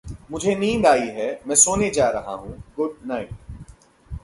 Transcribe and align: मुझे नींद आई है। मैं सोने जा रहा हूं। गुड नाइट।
मुझे 0.31 0.55
नींद 0.55 0.85
आई 0.85 1.07
है। 1.07 1.41
मैं 1.47 1.55
सोने 1.55 1.89
जा 1.89 2.09
रहा 2.09 2.31
हूं। 2.31 2.51
गुड 2.51 2.95
नाइट। 3.05 3.29